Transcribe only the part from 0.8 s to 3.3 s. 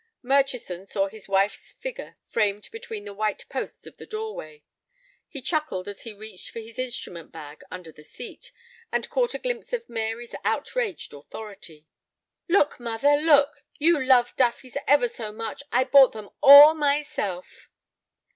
saw his wife's figure framed between the